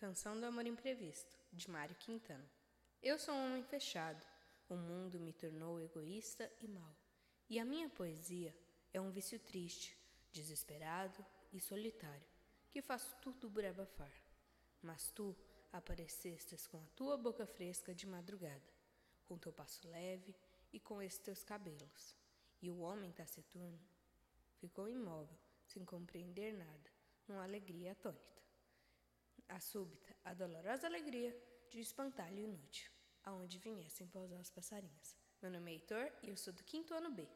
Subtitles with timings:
[0.00, 2.50] Canção do Amor Imprevisto, de Mário Quintana.
[3.02, 4.26] Eu sou um homem fechado,
[4.66, 6.96] o mundo me tornou egoísta e mau.
[7.50, 8.56] E a minha poesia
[8.94, 9.94] é um vício triste,
[10.32, 12.26] desesperado e solitário,
[12.70, 14.10] que faço tudo brabafar.
[14.80, 15.36] Mas tu
[15.70, 18.72] aparecestes com a tua boca fresca de madrugada,
[19.28, 20.34] com teu passo leve
[20.72, 22.16] e com esses teus cabelos.
[22.62, 23.78] E o homem taciturno
[24.56, 25.36] ficou imóvel,
[25.66, 26.90] sem compreender nada,
[27.28, 28.30] numa alegria atônita.
[29.50, 31.36] A súbita, a dolorosa alegria
[31.68, 32.88] de um espantalho inútil,
[33.24, 35.16] aonde viessem pousar os passarinhos.
[35.42, 37.28] Meu nome é Heitor e eu sou do quinto ano B.